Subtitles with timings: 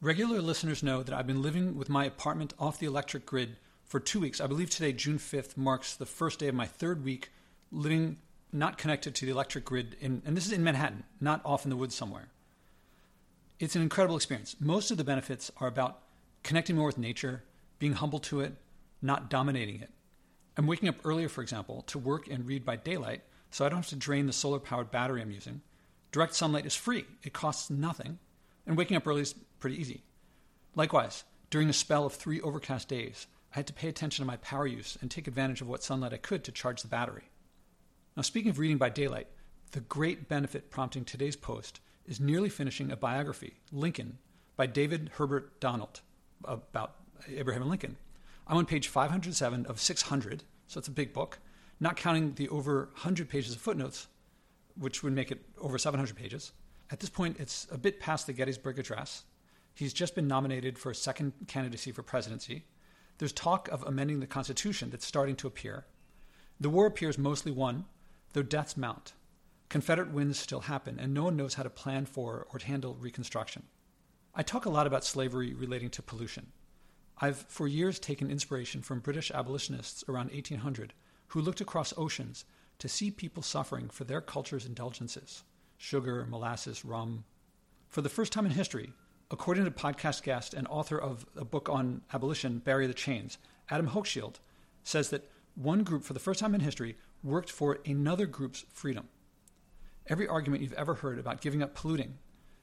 [0.00, 3.98] Regular listeners know that I've been living with my apartment off the electric grid for
[3.98, 4.40] two weeks.
[4.40, 7.32] I believe today, June 5th, marks the first day of my third week
[7.72, 8.18] living
[8.52, 9.96] not connected to the electric grid.
[10.00, 12.28] In, and this is in Manhattan, not off in the woods somewhere.
[13.58, 14.54] It's an incredible experience.
[14.60, 15.98] Most of the benefits are about
[16.44, 17.42] connecting more with nature,
[17.80, 18.52] being humble to it,
[19.02, 19.90] not dominating it.
[20.56, 23.78] I'm waking up earlier, for example, to work and read by daylight, so I don't
[23.78, 25.60] have to drain the solar powered battery I'm using.
[26.12, 28.20] Direct sunlight is free, it costs nothing,
[28.68, 30.02] and waking up early is pretty easy.
[30.76, 34.36] Likewise, during a spell of three overcast days, I had to pay attention to my
[34.36, 37.30] power use and take advantage of what sunlight I could to charge the battery.
[38.14, 39.26] Now, speaking of reading by daylight,
[39.72, 44.18] the great benefit prompting today's post is nearly finishing a biography, Lincoln,
[44.56, 46.00] by David Herbert Donald,
[46.44, 46.96] about
[47.34, 47.96] Abraham Lincoln.
[48.46, 51.38] I'm on page 507 of 600, so it's a big book,
[51.80, 54.08] not counting the over 100 pages of footnotes,
[54.78, 56.52] which would make it over 700 pages.
[56.90, 59.24] At this point, it's a bit past the Gettysburg Address,
[59.78, 62.64] He's just been nominated for a second candidacy for presidency.
[63.18, 65.86] There's talk of amending the Constitution that's starting to appear.
[66.58, 67.84] The war appears mostly won,
[68.32, 69.12] though deaths mount.
[69.68, 72.96] Confederate wins still happen, and no one knows how to plan for or to handle
[72.98, 73.68] Reconstruction.
[74.34, 76.48] I talk a lot about slavery relating to pollution.
[77.18, 80.92] I've for years taken inspiration from British abolitionists around 1800
[81.28, 82.44] who looked across oceans
[82.80, 85.44] to see people suffering for their culture's indulgences
[85.78, 87.24] sugar, molasses, rum.
[87.88, 88.92] For the first time in history,
[89.30, 93.36] According to podcast guest and author of a book on abolition, Bury the Chains,
[93.68, 94.36] Adam Hochschild
[94.84, 99.06] says that one group, for the first time in history, worked for another group's freedom.
[100.06, 102.16] Every argument you've ever heard about giving up polluting,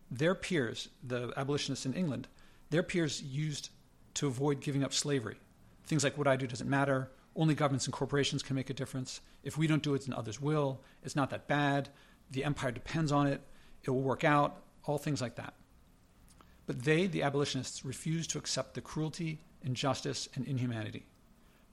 [0.09, 2.27] their peers, the abolitionists in England,
[2.71, 3.69] their peers used
[4.16, 5.38] to avoid giving up slavery.
[5.86, 9.21] Things like what I do doesn't matter, only governments and corporations can make a difference.
[9.43, 10.81] If we don't do it, then others will.
[11.03, 11.89] It's not that bad.
[12.31, 13.41] The empire depends on it.
[13.83, 14.61] It will work out.
[14.85, 15.53] All things like that.
[16.65, 21.05] But they, the abolitionists, refused to accept the cruelty, injustice, and inhumanity.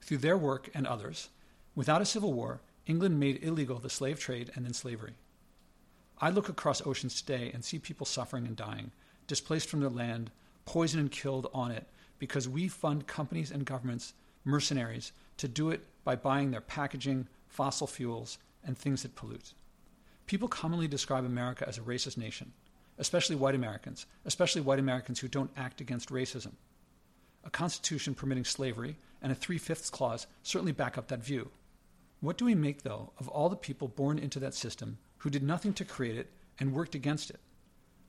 [0.01, 1.29] Through their work and others,
[1.75, 5.13] without a civil war, England made illegal the slave trade and then slavery.
[6.19, 8.91] I look across oceans today and see people suffering and dying,
[9.27, 10.31] displaced from their land,
[10.65, 11.87] poisoned and killed on it,
[12.19, 14.13] because we fund companies and governments,
[14.45, 19.53] mercenaries, to do it by buying their packaging, fossil fuels, and things that pollute.
[20.25, 22.53] People commonly describe America as a racist nation
[22.97, 26.53] especially white Americans, especially white Americans who don't act against racism.
[27.43, 31.49] A constitution permitting slavery and a three fifths clause certainly back up that view.
[32.21, 35.43] What do we make, though, of all the people born into that system who did
[35.43, 37.39] nothing to create it and worked against it?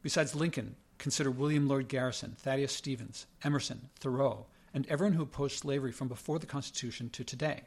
[0.02, 5.92] Besides Lincoln, consider William Lloyd Garrison, Thaddeus Stevens, Emerson, Thoreau, and everyone who opposed slavery
[5.92, 7.62] from before the Constitution to today.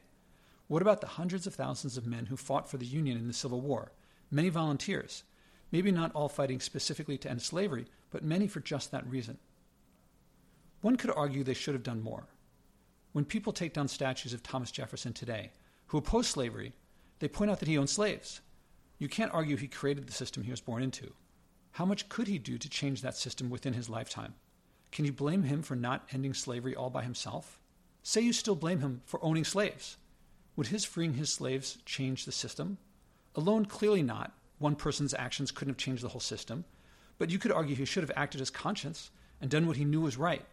[0.68, 3.34] What about the hundreds of thousands of men who fought for the Union in the
[3.34, 3.92] Civil War,
[4.32, 5.24] many volunteers,
[5.72, 9.38] maybe not all fighting specifically to end slavery, but many for just that reason.
[10.82, 12.28] One could argue they should have done more.
[13.14, 15.52] When people take down statues of Thomas Jefferson today,
[15.88, 16.74] who oppose slavery,
[17.20, 18.42] they point out that he owned slaves.
[19.00, 21.14] You can't argue he created the system he was born into.
[21.72, 24.36] How much could he do to change that system within his lifetime?
[24.92, 27.60] Can you blame him for not ending slavery all by himself?
[28.04, 29.98] Say you still blame him for owning slaves.
[30.56, 32.78] Would his freeing his slaves change the system?
[33.38, 36.66] Alone, clearly not, one person's actions couldn't have changed the whole system,
[37.20, 40.02] but you could argue he should have acted as conscience and done what he knew
[40.02, 40.44] was right,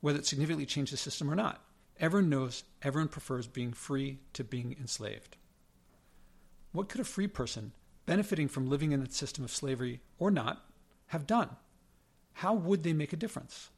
[0.00, 1.60] whether it significantly changed the system or not.
[1.98, 5.36] Everyone knows everyone prefers being free to being enslaved.
[6.70, 7.72] What could a free person,
[8.06, 10.64] benefiting from living in that system of slavery or not,
[11.08, 11.50] have done?
[12.34, 13.70] How would they make a difference?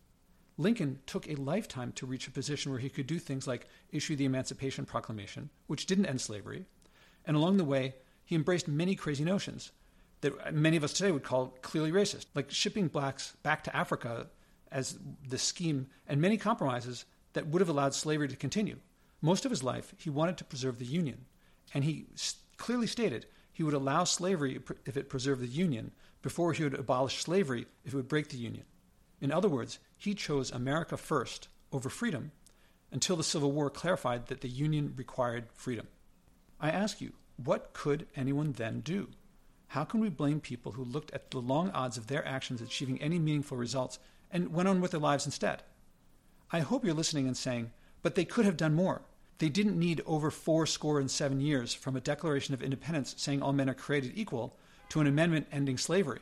[0.58, 4.14] Lincoln took a lifetime to reach a position where he could do things like issue
[4.14, 6.66] the Emancipation Proclamation, which didn't end slavery,
[7.24, 7.94] and along the way,
[8.24, 9.72] he embraced many crazy notions
[10.22, 14.28] that many of us today would call clearly racist, like shipping blacks back to Africa
[14.70, 18.76] as the scheme, and many compromises that would have allowed slavery to continue.
[19.20, 21.26] Most of his life, he wanted to preserve the Union,
[21.74, 22.06] and he
[22.56, 27.22] clearly stated he would allow slavery if it preserved the Union before he would abolish
[27.22, 28.64] slavery if it would break the Union.
[29.20, 32.32] In other words, he chose America first over freedom
[32.90, 35.88] until the Civil War clarified that the Union required freedom.
[36.60, 37.12] I ask you,
[37.44, 39.08] what could anyone then do?
[39.68, 43.00] How can we blame people who looked at the long odds of their actions achieving
[43.00, 43.98] any meaningful results
[44.30, 45.62] and went on with their lives instead?
[46.50, 47.72] I hope you're listening and saying,
[48.02, 49.02] but they could have done more.
[49.38, 53.42] They didn't need over four score and seven years from a Declaration of Independence saying
[53.42, 54.56] all men are created equal
[54.90, 56.20] to an amendment ending slavery.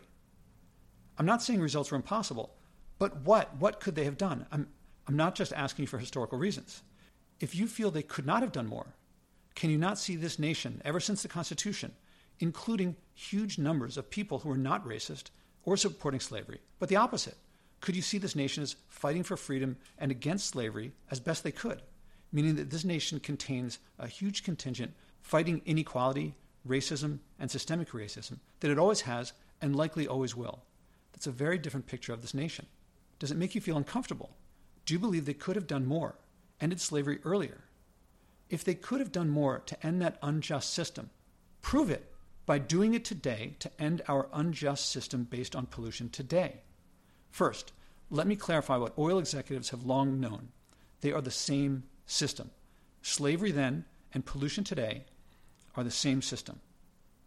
[1.18, 2.54] I'm not saying results were impossible,
[2.98, 3.56] but what?
[3.56, 4.46] What could they have done?
[4.52, 4.68] I'm,
[5.08, 6.82] I'm not just asking for historical reasons.
[7.40, 8.94] If you feel they could not have done more,
[9.54, 11.92] can you not see this nation, ever since the Constitution,
[12.38, 15.30] including huge numbers of people who are not racist
[15.64, 17.36] or supporting slavery, but the opposite,
[17.80, 21.52] could you see this nation as fighting for freedom and against slavery as best they
[21.52, 21.82] could?
[22.32, 24.92] Meaning that this nation contains a huge contingent
[25.22, 26.34] fighting inequality,
[26.66, 30.62] racism, and systemic racism that it always has and likely always will.
[31.12, 32.66] That's a very different picture of this nation.
[33.18, 34.30] Does it make you feel uncomfortable?
[34.86, 36.16] Do you believe they could have done more,
[36.60, 37.64] ended slavery earlier?
[38.50, 41.10] If they could have done more to end that unjust system,
[41.62, 42.12] prove it
[42.46, 46.60] by doing it today to end our unjust system based on pollution today.
[47.30, 47.72] First,
[48.10, 50.48] let me clarify what oil executives have long known.
[51.00, 52.50] They are the same system.
[53.02, 55.04] Slavery then and pollution today
[55.76, 56.58] are the same system.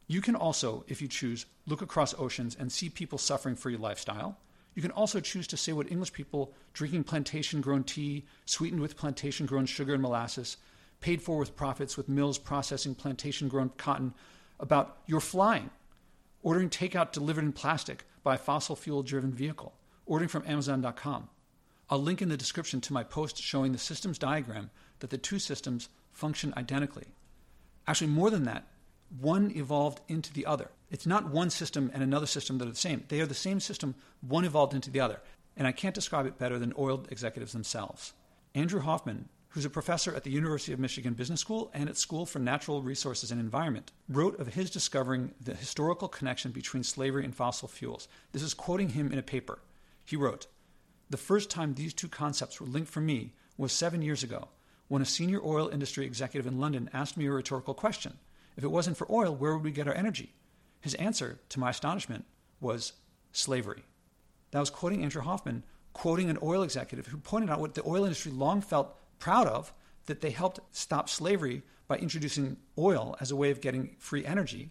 [0.08, 3.80] You can also, if you choose, look across oceans and see people suffering for your
[3.80, 4.38] lifestyle.
[4.76, 8.98] You can also choose to say what English people drinking plantation grown tea, sweetened with
[8.98, 10.58] plantation grown sugar and molasses,
[11.04, 14.14] paid for with profits with mills processing plantation grown cotton,
[14.58, 15.70] about your flying,
[16.42, 19.74] ordering takeout delivered in plastic by a fossil fuel driven vehicle,
[20.06, 21.28] ordering from Amazon.com.
[21.90, 25.40] I'll link in the description to my post showing the systems diagram that the two
[25.40, 27.08] systems function identically.
[27.86, 28.66] Actually, more than that,
[29.20, 30.72] one evolved into the other.
[30.90, 33.04] It's not one system and another system that are the same.
[33.10, 35.20] They are the same system, one evolved into the other.
[35.58, 38.14] And I can't describe it better than oil executives themselves.
[38.56, 42.26] Andrew Hoffman, who's a professor at the University of Michigan Business School and at School
[42.26, 47.36] for Natural Resources and Environment, wrote of his discovering the historical connection between slavery and
[47.36, 48.08] fossil fuels.
[48.32, 49.60] This is quoting him in a paper.
[50.04, 50.48] He wrote,
[51.12, 54.48] The first time these two concepts were linked for me was seven years ago
[54.88, 58.14] when a senior oil industry executive in London asked me a rhetorical question.
[58.58, 60.34] If it wasn't for oil, where would we get our energy?
[60.82, 62.26] His answer, to my astonishment,
[62.60, 62.94] was
[63.32, 63.84] slavery.
[64.50, 65.64] That was quoting Andrew Hoffman,
[65.94, 69.74] quoting an oil executive who pointed out what the oil industry long felt proud of
[70.08, 74.70] that they helped stop slavery by introducing oil as a way of getting free energy,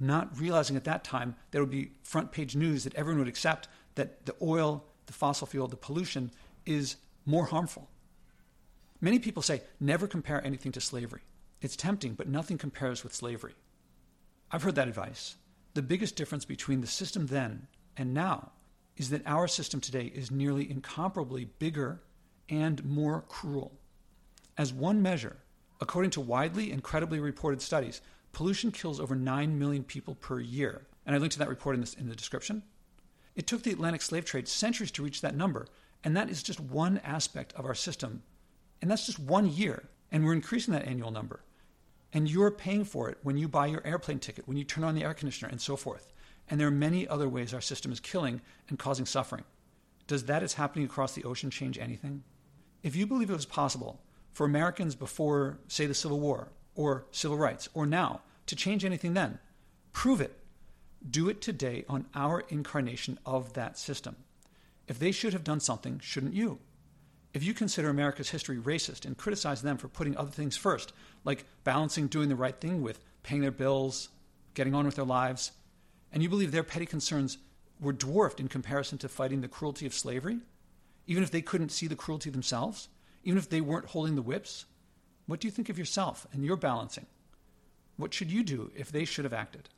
[0.00, 3.68] not realizing at that time there would be front page news that everyone would accept
[3.94, 6.30] that the oil, the fossil fuel, the pollution
[6.64, 6.96] is
[7.26, 7.86] more harmful.
[9.02, 11.20] Many people say never compare anything to slavery.
[11.60, 13.56] It's tempting, but nothing compares with slavery.
[14.50, 15.36] I've heard that advice.
[15.74, 18.52] The biggest difference between the system then and now
[18.96, 22.00] is that our system today is nearly incomparably bigger
[22.48, 23.72] and more cruel.
[24.58, 25.36] As one measure,
[25.80, 28.00] according to widely and credibly reported studies,
[28.32, 30.86] pollution kills over 9 million people per year.
[31.04, 32.62] And I linked to that report in, this, in the description.
[33.34, 35.66] It took the Atlantic slave trade centuries to reach that number,
[36.02, 38.22] and that is just one aspect of our system.
[38.80, 41.40] And that's just one year, and we're increasing that annual number.
[42.12, 44.94] And you're paying for it when you buy your airplane ticket, when you turn on
[44.94, 46.12] the air conditioner, and so forth.
[46.48, 49.44] And there are many other ways our system is killing and causing suffering.
[50.06, 52.22] Does that is happening across the ocean change anything?
[52.82, 54.00] If you believe it was possible
[54.32, 59.14] for Americans before, say, the Civil War, or civil rights, or now, to change anything
[59.14, 59.38] then,
[59.92, 60.36] prove it.
[61.08, 64.16] Do it today on our incarnation of that system.
[64.88, 66.58] If they should have done something, shouldn't you?
[67.32, 70.92] If you consider America's history racist and criticize them for putting other things first,
[71.24, 74.08] like balancing doing the right thing with paying their bills,
[74.54, 75.52] getting on with their lives,
[76.12, 77.38] and you believe their petty concerns
[77.80, 80.38] were dwarfed in comparison to fighting the cruelty of slavery,
[81.06, 82.88] even if they couldn't see the cruelty themselves,
[83.24, 84.66] even if they weren't holding the whips,
[85.26, 87.06] what do you think of yourself and your balancing?
[87.96, 89.68] What should you do if they should have acted?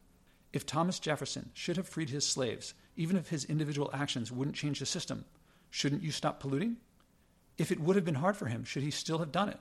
[0.53, 4.81] If Thomas Jefferson should have freed his slaves, even if his individual actions wouldn't change
[4.81, 5.25] the system,
[5.71, 6.79] shouldn't you stop polluting?
[7.59, 9.59] If it would have been hard for him, should he still have done it?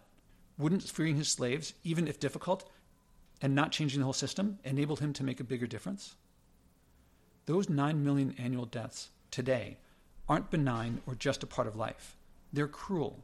[0.57, 2.69] Wouldn't freeing his slaves, even if difficult,
[3.41, 6.15] and not changing the whole system, enable him to make a bigger difference?
[7.45, 9.77] Those 9 million annual deaths today
[10.29, 12.17] aren't benign or just a part of life.
[12.51, 13.23] They're cruel.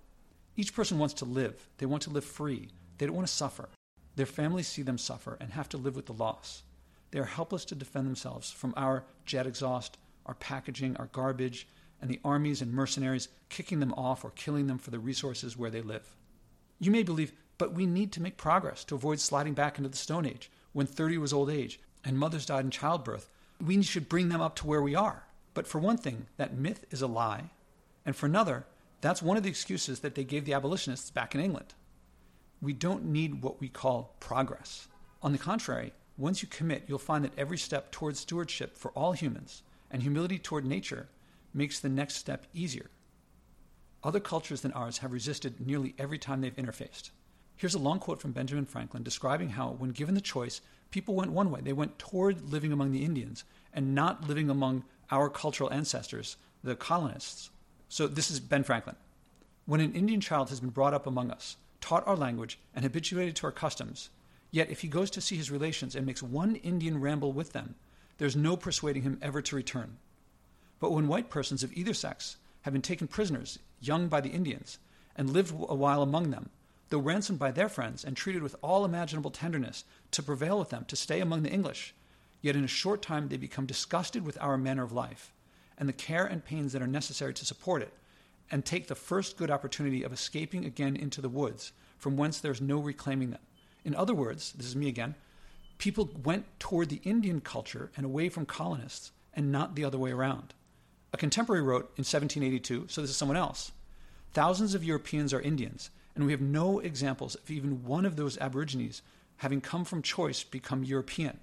[0.56, 1.68] Each person wants to live.
[1.78, 2.70] They want to live free.
[2.98, 3.70] They don't want to suffer.
[4.16, 6.64] Their families see them suffer and have to live with the loss.
[7.12, 11.68] They are helpless to defend themselves from our jet exhaust, our packaging, our garbage,
[12.02, 15.70] and the armies and mercenaries kicking them off or killing them for the resources where
[15.70, 16.16] they live.
[16.80, 19.98] You may believe, but we need to make progress to avoid sliding back into the
[19.98, 23.30] Stone Age when 30 was old age and mothers died in childbirth.
[23.64, 25.24] We should bring them up to where we are.
[25.54, 27.52] But for one thing, that myth is a lie.
[28.06, 28.66] And for another,
[29.02, 31.74] that's one of the excuses that they gave the abolitionists back in England.
[32.62, 34.88] We don't need what we call progress.
[35.22, 39.14] On the contrary, once you commit, you'll find that every step towards stewardship for all
[39.14, 41.08] humans and humility toward nature
[41.54, 42.90] makes the next step easier.
[44.04, 47.12] Other cultures than ours have resisted nearly every time they've interfaced.
[47.56, 51.32] Here's a long quote from Benjamin Franklin describing how, when given the choice, people went
[51.32, 51.62] one way.
[51.62, 53.44] They went toward living among the Indians
[53.74, 54.84] and not living among
[55.14, 57.52] our cultural ancestors, the colonists.
[57.88, 58.96] So, this is Ben Franklin.
[59.68, 63.36] When an Indian child has been brought up among us, taught our language, and habituated
[63.36, 64.10] to our customs,
[64.50, 67.76] yet if he goes to see his relations and makes one Indian ramble with them,
[68.18, 69.98] there's no persuading him ever to return.
[70.80, 74.80] But when white persons of either sex have been taken prisoners young by the Indians
[75.16, 76.50] and lived a while among them,
[76.90, 80.86] though ransomed by their friends and treated with all imaginable tenderness to prevail with them
[80.86, 81.94] to stay among the English,
[82.44, 85.32] yet in a short time they become disgusted with our manner of life
[85.78, 87.94] and the care and pains that are necessary to support it,
[88.52, 92.52] and take the first good opportunity of escaping again into the woods, from whence there
[92.52, 93.40] is no reclaiming them.
[93.84, 95.16] In other words, this is me again,
[95.80, 100.12] people went toward the Indian culture and away from colonists, and not the other way
[100.12, 100.54] around.
[101.12, 103.72] A contemporary wrote in 1782, so this is someone else
[104.34, 108.38] Thousands of Europeans are Indians, and we have no examples of even one of those
[108.38, 109.02] Aborigines
[109.38, 111.40] having come from choice become European.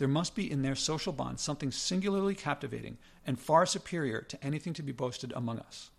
[0.00, 4.72] There must be in their social bond something singularly captivating and far superior to anything
[4.72, 5.90] to be boasted among us.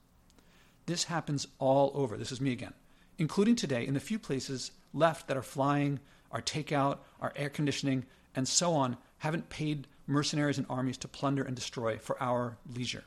[0.88, 2.18] This happens all over.
[2.18, 2.74] This is me again,
[3.20, 6.00] including today in the few places left that are flying,
[6.32, 11.44] our takeout, our air conditioning, and so on haven't paid mercenaries and armies to plunder
[11.44, 13.04] and destroy for our leisure.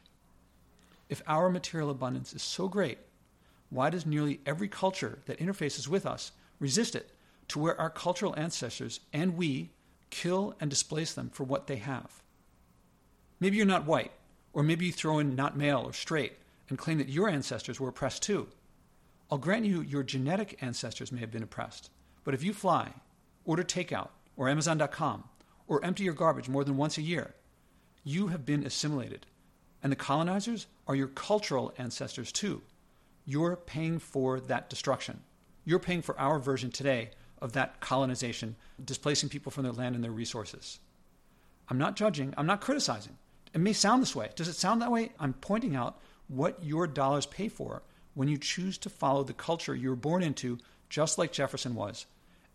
[1.08, 2.98] If our material abundance is so great,
[3.68, 7.10] why does nearly every culture that interfaces with us resist it
[7.48, 9.70] to where our cultural ancestors and we
[10.14, 12.22] kill and displace them for what they have?
[13.40, 14.12] Maybe you're not white,
[14.52, 16.34] or maybe you throw in not male or straight
[16.68, 18.46] and claim that your ancestors were oppressed too.
[19.30, 21.90] I'll grant you your genetic ancestors may have been oppressed,
[22.22, 22.92] but if you fly,
[23.44, 25.24] order takeout, or Amazon.com,
[25.66, 27.34] or empty your garbage more than once a year,
[28.04, 29.26] you have been assimilated.
[29.82, 32.62] And the colonizers are your cultural ancestors too.
[33.26, 35.20] You're paying for that destruction.
[35.64, 37.10] You're paying for our version today
[37.44, 40.80] of that colonization, displacing people from their land and their resources.
[41.68, 43.18] I'm not judging, I'm not criticizing.
[43.52, 44.30] It may sound this way.
[44.34, 45.12] Does it sound that way?
[45.20, 47.82] I'm pointing out what your dollars pay for
[48.14, 50.58] when you choose to follow the culture you were born into,
[50.88, 52.06] just like Jefferson was,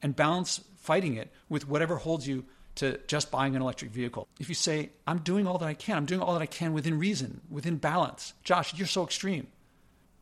[0.01, 4.27] and balance fighting it with whatever holds you to just buying an electric vehicle.
[4.39, 6.73] If you say, I'm doing all that I can, I'm doing all that I can
[6.73, 9.47] within reason, within balance, Josh, you're so extreme.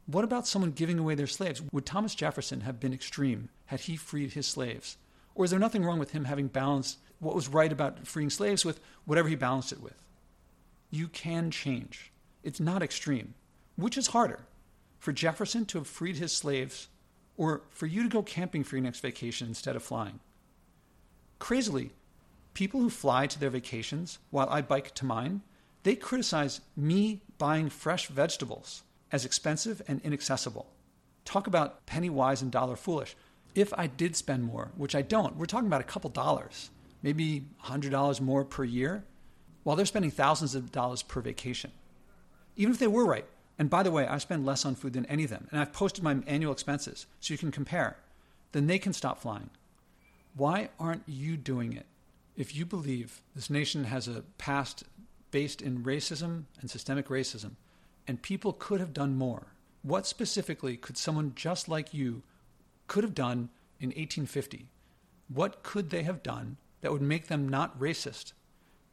[0.07, 1.61] What about someone giving away their slaves?
[1.73, 4.95] Would Thomas Jefferson have been extreme had he freed his slaves?
[5.35, 8.63] Or is there nothing wrong with him having balanced what was right about freeing slaves
[8.63, 10.01] with whatever he balanced it with?
[10.89, 12.13] You can change.
[12.41, 13.33] It's not extreme.
[13.75, 14.39] Which is harder?
[14.97, 16.87] For Jefferson to have freed his slaves,
[17.35, 20.21] or for you to go camping for your next vacation instead of flying?
[21.37, 21.91] Crazily,
[22.53, 25.41] people who fly to their vacations while I bike to mine,
[25.83, 30.67] they criticize me buying fresh vegetables as expensive and inaccessible.
[31.25, 33.15] Talk about penny wise and dollar foolish.
[33.55, 36.69] If I did spend more, which I don't, we're talking about a couple dollars,
[37.01, 39.03] maybe $100 more per year,
[39.63, 41.71] while they're spending thousands of dollars per vacation.
[42.55, 43.25] Even if they were right.
[43.59, 45.73] And by the way, I spend less on food than any of them, and I've
[45.73, 47.97] posted my annual expenses so you can compare.
[48.51, 49.49] Then they can stop flying.
[50.35, 51.87] Why aren't you doing it?
[52.35, 54.83] If you believe this nation has a past
[55.31, 57.53] based in racism and systemic racism,
[58.07, 59.47] and people could have done more,
[59.81, 62.23] what specifically could someone just like you
[62.87, 63.49] could have done
[63.79, 64.67] in 1850?
[65.27, 68.33] What could they have done that would make them not racist?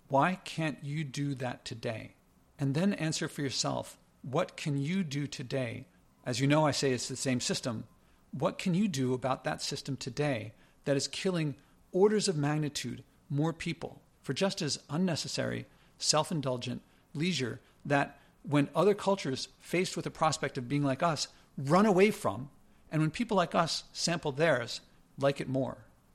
[0.08, 2.14] Why can't you do that today?
[2.58, 5.86] And then answer for yourself what can you do today?
[6.24, 7.84] As you know, I say it's the same system.
[8.32, 10.54] What can you do about that system today
[10.86, 11.56] that is killing
[11.92, 15.66] orders of magnitude more people for just as unnecessary,
[15.98, 21.28] self indulgent leisure that when other cultures, faced with the prospect of being like us,
[21.56, 22.50] run away from,
[22.92, 24.80] and when people like us sample theirs,
[25.18, 25.78] like it more?